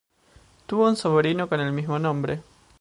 [0.65, 2.41] Tuvo un sobrino con el mismo nombre.